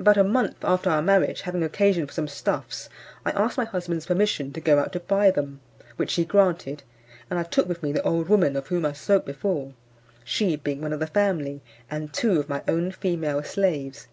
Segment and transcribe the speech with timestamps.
[0.00, 2.88] About a month after our marriage, having occasion for some stuffs,
[3.26, 5.60] I asked my husband's permission to go out to buy them,
[5.96, 6.84] which he granted;
[7.28, 9.74] and I took with me the old woman of whom I spoke before,
[10.24, 11.60] she being one of the family,
[11.90, 14.08] and two of my own female slaves.